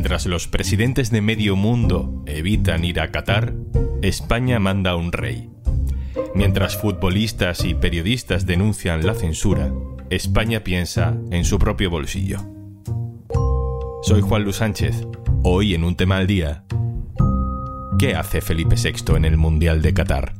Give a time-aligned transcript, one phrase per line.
[0.00, 3.52] Mientras los presidentes de medio mundo evitan ir a Qatar,
[4.00, 5.50] España manda un rey.
[6.34, 9.70] Mientras futbolistas y periodistas denuncian la censura,
[10.08, 12.38] España piensa en su propio bolsillo.
[14.02, 15.06] Soy Juan Luis Sánchez.
[15.44, 16.64] Hoy en un tema al día.
[17.98, 20.32] ¿Qué hace Felipe VI en el Mundial de Qatar?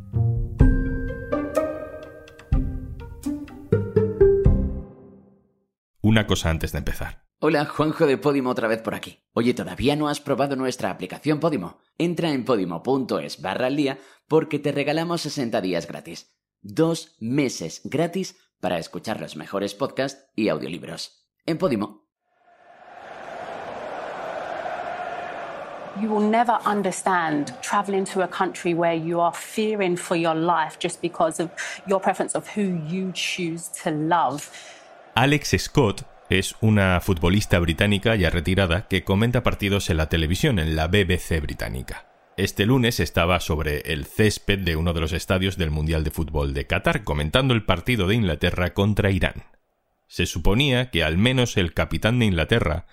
[6.00, 7.29] Una cosa antes de empezar.
[7.42, 9.24] Hola, Juanjo de Podimo otra vez por aquí.
[9.32, 11.78] Oye, ¿todavía no has probado nuestra aplicación Podimo?
[11.96, 16.36] Entra en podimo.es barra al día porque te regalamos 60 días gratis.
[16.60, 21.30] Dos meses gratis para escuchar los mejores podcasts y audiolibros.
[21.46, 22.06] En Podimo.
[25.98, 30.78] You will never understand traveling to a country where you are fearing for your life
[30.78, 31.48] just because of
[31.86, 34.50] your preference of who you choose to love.
[35.14, 40.76] Alex Scott es una futbolista británica ya retirada que comenta partidos en la televisión en
[40.76, 42.06] la BBC británica.
[42.36, 46.54] Este lunes estaba sobre el césped de uno de los estadios del Mundial de Fútbol
[46.54, 49.42] de Qatar comentando el partido de Inglaterra contra Irán.
[50.06, 52.86] Se suponía que al menos el capitán de Inglaterra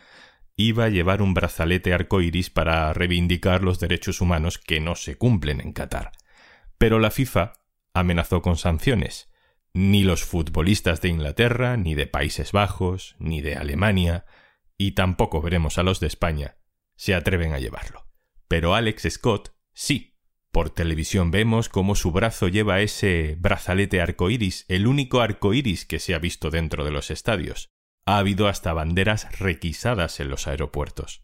[0.55, 5.61] iba a llevar un brazalete arcoíris para reivindicar los derechos humanos que no se cumplen
[5.61, 6.11] en Qatar.
[6.79, 7.53] Pero la FIFA
[7.93, 9.29] amenazó con sanciones.
[9.77, 14.25] Ni los futbolistas de Inglaterra, ni de Países Bajos, ni de Alemania,
[14.75, 16.57] y tampoco veremos a los de España,
[16.95, 18.07] se atreven a llevarlo.
[18.47, 20.17] Pero Alex Scott sí.
[20.51, 26.15] Por televisión vemos cómo su brazo lleva ese brazalete arcoíris, el único arcoíris que se
[26.15, 27.69] ha visto dentro de los estadios
[28.07, 31.21] ha habido hasta banderas requisadas en los aeropuertos.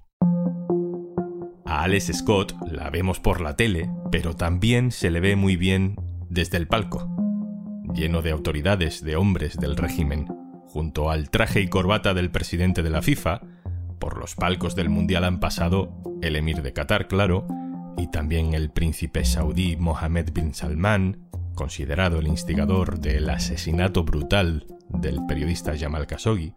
[1.66, 5.96] A Alex Scott la vemos por la tele, pero también se le ve muy bien
[6.30, 7.13] desde el palco,
[7.94, 10.28] lleno de autoridades, de hombres del régimen,
[10.68, 13.42] junto al traje y corbata del presidente de la FIFA,
[14.00, 17.48] por los palcos del Mundial han pasado el emir de Qatar, claro,
[17.98, 25.26] y también el príncipe saudí Mohammed bin Salman, considerado el instigador del asesinato brutal del
[25.28, 26.54] periodista Jamal Khashoggi,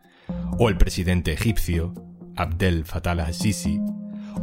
[0.59, 1.95] o el presidente egipcio,
[2.35, 3.81] Abdel Fattah al-Sisi,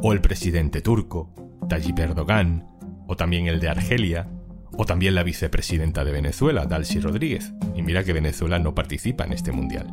[0.02, 1.34] o el presidente turco,
[1.68, 2.68] Tayyip Erdogan,
[3.08, 4.30] o también el de Argelia,
[4.78, 7.54] o también la vicepresidenta de Venezuela, Dalcy Rodríguez.
[7.76, 9.88] Y mira que Venezuela no participa en este mundial.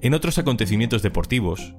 [0.00, 1.74] En otros acontecimientos deportivos,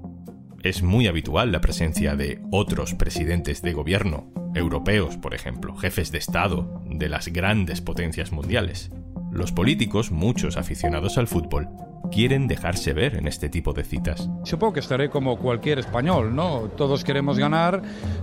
[0.63, 6.19] es muy habitual la presencia de otros presidentes de gobierno, europeos, por ejemplo, jefes de
[6.19, 8.91] Estado de las grandes potencias mundiales.
[9.31, 11.69] Los políticos, muchos aficionados al fútbol,
[12.11, 14.29] quieren dejarse ver en este tipo de citas.
[14.43, 16.69] Supongo que estaré como cualquier español, ¿no?
[16.77, 17.81] Todos queremos ganar,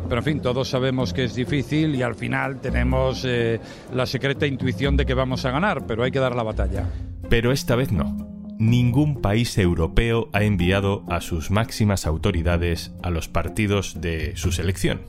[0.08, 3.60] pero en fin, todos sabemos que es difícil y al final tenemos eh,
[3.92, 6.86] la secreta intuición de que vamos a ganar, pero hay que dar la batalla.
[7.28, 8.16] Pero esta vez no.
[8.58, 15.02] Ningún país europeo ha enviado a sus máximas autoridades a los partidos de su selección.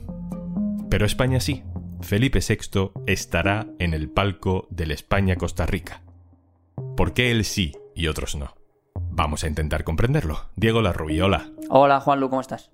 [0.88, 1.62] Pero España sí.
[2.00, 6.02] Felipe VI estará en el palco del España-Costa Rica.
[6.96, 8.59] ¿Por qué él sí y otros no?
[9.10, 10.46] Vamos a intentar comprenderlo.
[10.56, 11.48] Diego Larrubí, hola.
[11.68, 12.70] Hola, Juanlu, ¿cómo estás?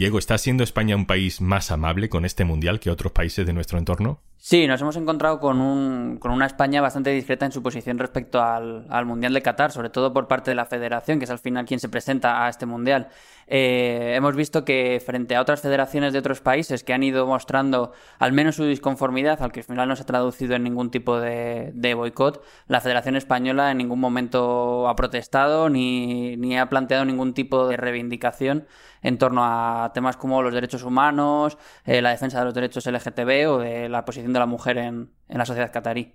[0.00, 3.52] Diego, ¿está siendo España un país más amable con este mundial que otros países de
[3.52, 4.22] nuestro entorno?
[4.38, 8.40] Sí, nos hemos encontrado con, un, con una España bastante discreta en su posición respecto
[8.40, 11.38] al, al, Mundial de Qatar, sobre todo por parte de la federación, que es al
[11.38, 13.08] final quien se presenta a este Mundial.
[13.46, 17.92] Eh, hemos visto que frente a otras federaciones de otros países que han ido mostrando
[18.18, 21.20] al menos su disconformidad, al que al final no se ha traducido en ningún tipo
[21.20, 27.04] de, de boicot, la Federación Española en ningún momento ha protestado ni, ni ha planteado
[27.04, 28.66] ningún tipo de reivindicación
[29.02, 33.48] en torno a temas como los derechos humanos, eh, la defensa de los derechos LGTB
[33.48, 36.14] o de la posición de la mujer en, en la sociedad catarí.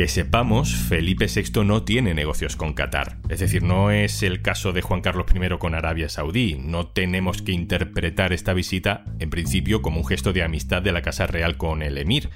[0.00, 3.18] Que sepamos, Felipe VI no tiene negocios con Qatar.
[3.28, 6.56] Es decir, no es el caso de Juan Carlos I con Arabia Saudí.
[6.58, 11.02] No tenemos que interpretar esta visita, en principio, como un gesto de amistad de la
[11.02, 12.30] Casa Real con el emir,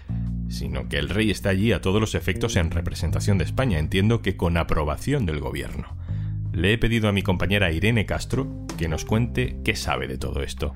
[0.49, 3.79] sino que el rey está allí a todos los efectos en representación de España.
[3.79, 5.97] Entiendo que con aprobación del gobierno.
[6.55, 8.47] Le he pedido a mi compañera Irene Castro
[8.79, 10.73] que nos cuente qué sabe de todo esto.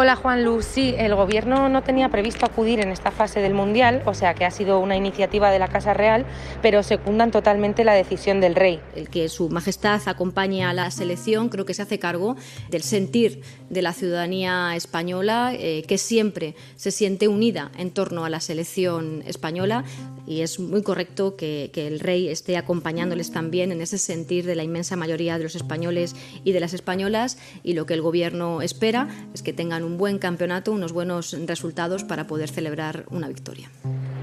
[0.00, 4.00] Hola Juan Luz, sí, el gobierno no tenía previsto acudir en esta fase del Mundial,
[4.06, 6.24] o sea que ha sido una iniciativa de la Casa Real,
[6.62, 8.78] pero secundan totalmente la decisión del rey.
[8.94, 12.36] El que Su Majestad acompañe a la selección creo que se hace cargo
[12.70, 18.30] del sentir de la ciudadanía española, eh, que siempre se siente unida en torno a
[18.30, 19.82] la selección española
[20.28, 24.54] y es muy correcto que, que el rey esté acompañándoles también en ese sentir de
[24.54, 26.14] la inmensa mayoría de los españoles
[26.44, 30.18] y de las españolas y lo que el gobierno espera es que tengan un buen
[30.18, 33.70] campeonato, unos buenos resultados para poder celebrar una victoria.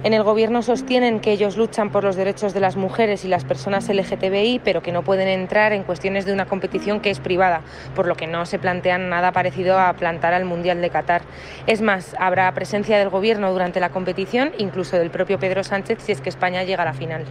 [0.05, 3.43] En el gobierno sostienen que ellos luchan por los derechos de las mujeres y las
[3.43, 7.61] personas LGTBI, pero que no pueden entrar en cuestiones de una competición que es privada,
[7.95, 11.23] por lo que no se plantean nada parecido a plantar al Mundial de Qatar.
[11.65, 16.11] Es más, habrá presencia del gobierno durante la competición, incluso del propio Pedro Sánchez, si
[16.11, 17.25] es que España llega a la final.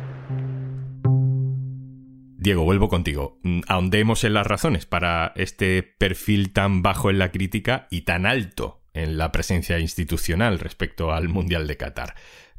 [2.45, 3.39] Diego, vuelvo contigo.
[3.43, 8.27] Mm, ahondemos en las razones para este perfil tan bajo en la crítica y tan
[8.27, 12.15] alto en la presencia institucional respecto al Mundial de Qatar.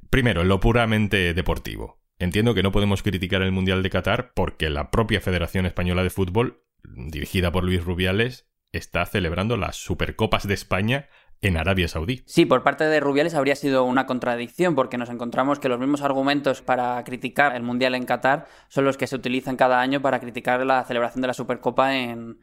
[0.09, 2.01] Primero, en lo puramente deportivo.
[2.17, 6.09] Entiendo que no podemos criticar el Mundial de Qatar porque la propia Federación Española de
[6.09, 11.09] Fútbol, dirigida por Luis Rubiales, está celebrando las Supercopas de España
[11.41, 12.23] en Arabia Saudí.
[12.25, 16.01] Sí, por parte de Rubiales habría sido una contradicción porque nos encontramos que los mismos
[16.01, 20.19] argumentos para criticar el Mundial en Qatar son los que se utilizan cada año para
[20.19, 22.39] criticar la celebración de la Supercopa en,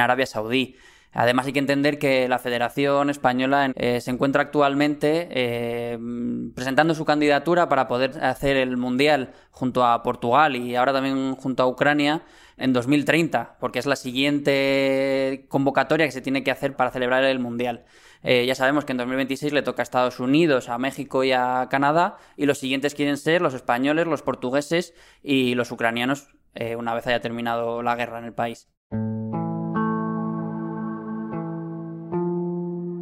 [0.00, 0.76] Arabia Saudí.
[1.12, 5.98] Además hay que entender que la Federación Española eh, se encuentra actualmente eh,
[6.54, 11.62] presentando su candidatura para poder hacer el Mundial junto a Portugal y ahora también junto
[11.62, 12.22] a Ucrania
[12.58, 17.38] en 2030, porque es la siguiente convocatoria que se tiene que hacer para celebrar el
[17.38, 17.84] Mundial.
[18.22, 21.68] Eh, ya sabemos que en 2026 le toca a Estados Unidos, a México y a
[21.70, 26.94] Canadá, y los siguientes quieren ser los españoles, los portugueses y los ucranianos eh, una
[26.94, 28.68] vez haya terminado la guerra en el país.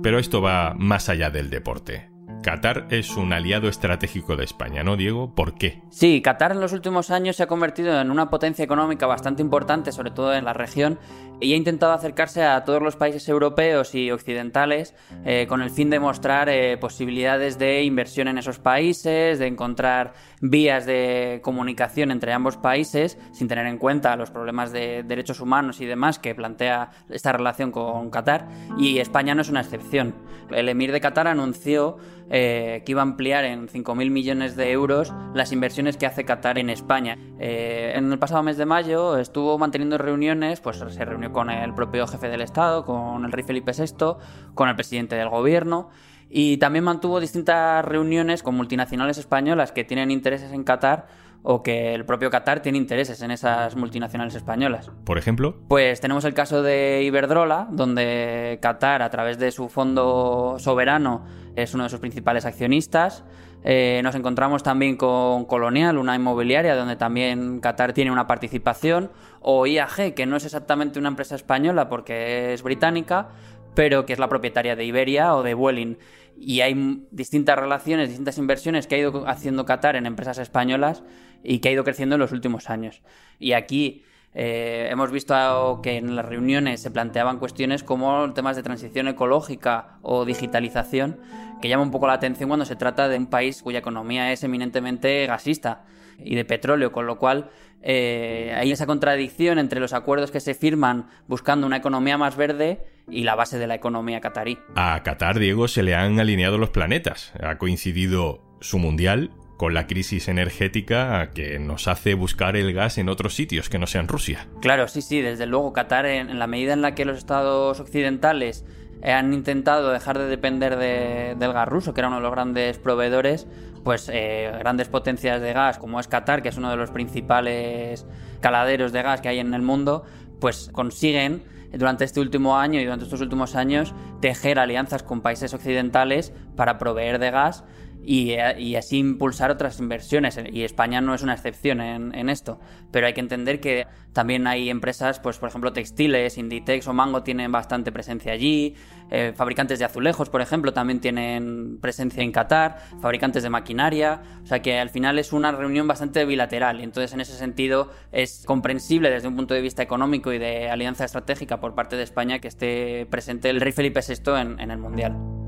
[0.02, 2.13] Pero esto va más allá del deporte.
[2.44, 5.34] Qatar es un aliado estratégico de España, ¿no, Diego?
[5.34, 5.80] ¿Por qué?
[5.88, 9.92] Sí, Qatar en los últimos años se ha convertido en una potencia económica bastante importante,
[9.92, 10.98] sobre todo en la región,
[11.40, 14.94] y ha intentado acercarse a todos los países europeos y occidentales
[15.24, 20.12] eh, con el fin de mostrar eh, posibilidades de inversión en esos países, de encontrar
[20.42, 25.80] vías de comunicación entre ambos países, sin tener en cuenta los problemas de derechos humanos
[25.80, 28.46] y demás que plantea esta relación con Qatar,
[28.78, 30.14] y España no es una excepción.
[30.50, 31.96] El emir de Qatar anunció
[32.36, 36.58] eh, que iba a ampliar en 5.000 millones de euros las inversiones que hace Qatar
[36.58, 37.16] en España.
[37.38, 41.74] Eh, en el pasado mes de mayo estuvo manteniendo reuniones, pues se reunió con el
[41.74, 44.16] propio jefe del Estado, con el rey Felipe VI,
[44.52, 45.90] con el presidente del gobierno
[46.28, 51.06] y también mantuvo distintas reuniones con multinacionales españolas que tienen intereses en Qatar
[51.44, 54.90] o que el propio Qatar tiene intereses en esas multinacionales españolas.
[55.04, 60.56] Por ejemplo, pues tenemos el caso de Iberdrola, donde Qatar, a través de su fondo
[60.58, 61.22] soberano,
[61.56, 63.24] es uno de sus principales accionistas.
[63.62, 69.10] Eh, nos encontramos también con Colonial, una inmobiliaria donde también Qatar tiene una participación,
[69.40, 73.28] o IAG, que no es exactamente una empresa española porque es británica,
[73.74, 75.96] pero que es la propietaria de Iberia o de Vueling
[76.36, 81.02] y hay distintas relaciones, distintas inversiones que ha ido haciendo Qatar en empresas españolas
[81.42, 83.02] y que ha ido creciendo en los últimos años.
[83.38, 84.03] Y aquí
[84.34, 89.98] eh, hemos visto que en las reuniones se planteaban cuestiones como temas de transición ecológica
[90.02, 91.20] o digitalización,
[91.62, 94.42] que llama un poco la atención cuando se trata de un país cuya economía es
[94.42, 95.84] eminentemente gasista
[96.18, 97.50] y de petróleo, con lo cual
[97.82, 102.80] eh, hay esa contradicción entre los acuerdos que se firman buscando una economía más verde
[103.08, 104.58] y la base de la economía catarí.
[104.74, 107.32] A Qatar, Diego, se le han alineado los planetas.
[107.40, 113.08] Ha coincidido su mundial con la crisis energética que nos hace buscar el gas en
[113.08, 114.48] otros sitios que no sean Rusia.
[114.60, 118.64] Claro, sí, sí, desde luego Qatar, en, la medida en la que los estados occidentales
[119.02, 123.46] han intentado dejar de depender del gas ruso, que era uno de los grandes proveedores,
[123.84, 128.06] pues eh, grandes potencias de gas como es Qatar, que es uno de los principales
[128.40, 130.04] caladeros de gas que hay en el mundo,
[130.40, 131.42] pues consiguen
[131.72, 136.78] durante este último año y durante estos últimos años tejer alianzas con países occidentales para
[136.78, 137.64] proveer de gas
[138.06, 140.38] y, así impulsar otras inversiones.
[140.52, 142.58] Y España no es una excepción en, esto.
[142.90, 147.22] Pero hay que entender que también hay empresas, pues por ejemplo textiles, Inditex o Mango
[147.22, 148.74] tienen bastante presencia allí.
[149.10, 152.78] Eh, fabricantes de azulejos, por ejemplo, también tienen presencia en Qatar.
[153.00, 154.22] Fabricantes de maquinaria.
[154.42, 156.80] O sea que al final es una reunión bastante bilateral.
[156.80, 160.70] Y entonces en ese sentido es comprensible desde un punto de vista económico y de
[160.70, 164.78] alianza estratégica por parte de España que esté presente el rey Felipe VI en el
[164.78, 165.43] Mundial.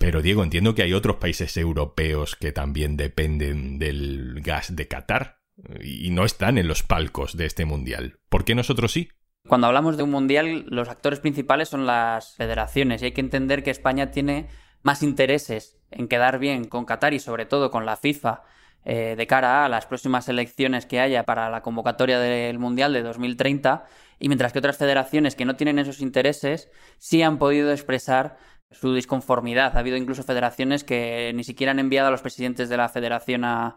[0.00, 5.40] Pero Diego, entiendo que hay otros países europeos que también dependen del gas de Qatar
[5.78, 8.18] y no están en los palcos de este mundial.
[8.30, 9.10] ¿Por qué nosotros sí?
[9.46, 13.62] Cuando hablamos de un mundial, los actores principales son las federaciones y hay que entender
[13.62, 14.48] que España tiene
[14.82, 18.42] más intereses en quedar bien con Qatar y sobre todo con la FIFA
[18.86, 23.02] eh, de cara a las próximas elecciones que haya para la convocatoria del Mundial de
[23.02, 23.84] 2030
[24.18, 28.38] y mientras que otras federaciones que no tienen esos intereses sí han podido expresar
[28.70, 29.76] su disconformidad.
[29.76, 33.44] Ha habido incluso federaciones que ni siquiera han enviado a los presidentes de la federación
[33.44, 33.76] a,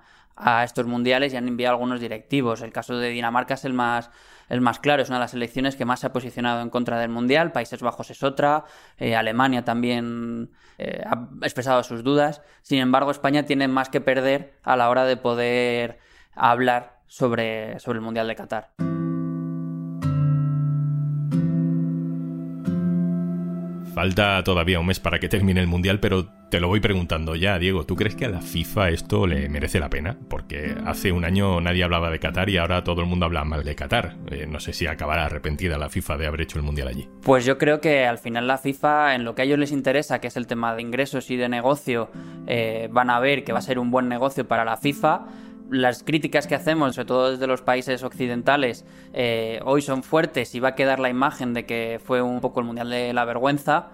[0.63, 2.63] estos mundiales y han enviado algunos directivos.
[2.63, 4.09] El caso de Dinamarca es el más,
[4.49, 6.97] el más claro, es una de las elecciones que más se ha posicionado en contra
[6.99, 7.51] del mundial.
[7.51, 8.65] Países Bajos es otra,
[8.97, 12.41] eh, Alemania también eh, ha expresado sus dudas.
[12.63, 15.99] Sin embargo, España tiene más que perder a la hora de poder
[16.33, 18.92] hablar sobre, sobre el mundial de Qatar.
[23.93, 27.59] Falta todavía un mes para que termine el Mundial, pero te lo voy preguntando ya,
[27.59, 27.85] Diego.
[27.85, 30.17] ¿Tú crees que a la FIFA esto le merece la pena?
[30.29, 33.63] Porque hace un año nadie hablaba de Qatar y ahora todo el mundo habla mal
[33.63, 34.15] de Qatar.
[34.31, 37.07] Eh, no sé si acabará arrepentida la FIFA de haber hecho el Mundial allí.
[37.21, 40.19] Pues yo creo que al final la FIFA, en lo que a ellos les interesa,
[40.19, 42.09] que es el tema de ingresos y de negocio,
[42.47, 45.27] eh, van a ver que va a ser un buen negocio para la FIFA
[45.73, 50.59] las críticas que hacemos, sobre todo desde los países occidentales, eh, hoy son fuertes y
[50.59, 53.89] va a quedar la imagen de que fue un poco el Mundial de la Vergüenza,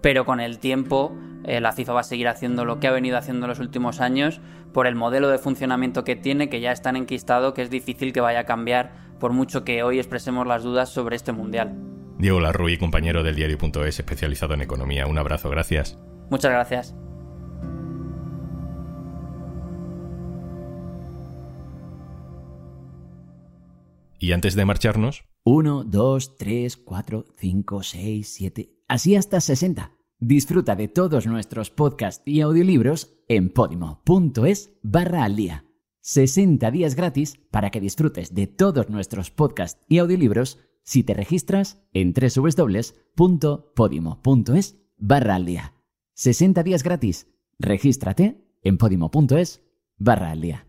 [0.00, 3.18] pero con el tiempo eh, la FIFA va a seguir haciendo lo que ha venido
[3.18, 4.40] haciendo en los últimos años
[4.72, 8.12] por el modelo de funcionamiento que tiene, que ya es tan enquistado que es difícil
[8.12, 11.74] que vaya a cambiar por mucho que hoy expresemos las dudas sobre este Mundial.
[12.18, 15.06] Diego Larruy, compañero del diario.es especializado en economía.
[15.06, 15.98] Un abrazo, gracias.
[16.30, 17.05] Muchas gracias.
[24.18, 25.24] Y antes de marcharnos...
[25.44, 28.72] 1, 2, 3, 4, 5, 6, 7...
[28.88, 29.92] Así hasta 60.
[30.18, 35.64] Disfruta de todos nuestros podcasts y audiolibros en podimo.es barra al día.
[36.00, 41.82] 60 días gratis para que disfrutes de todos nuestros podcasts y audiolibros si te registras
[41.92, 42.86] en www.podimo.es
[44.96, 45.74] barra al día.
[46.14, 47.26] 60 días gratis.
[47.58, 49.62] Regístrate en podimo.es
[49.98, 50.64] barra al día.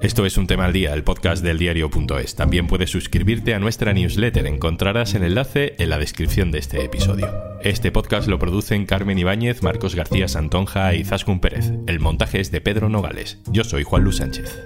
[0.00, 2.34] Esto es Un Tema al Día, el podcast del diario.es.
[2.34, 4.46] También puedes suscribirte a nuestra newsletter.
[4.46, 7.28] Encontrarás el enlace en la descripción de este episodio.
[7.62, 11.72] Este podcast lo producen Carmen Ibáñez, Marcos García Santonja y Zaskun Pérez.
[11.86, 13.40] El montaje es de Pedro Nogales.
[13.52, 14.64] Yo soy Juan Luis Sánchez.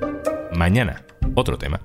[0.55, 1.81] Mañana, otro tema.